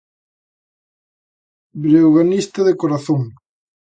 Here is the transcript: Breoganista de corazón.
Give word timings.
Breoganista 1.83 2.59
de 2.67 2.73
corazón. 2.81 3.21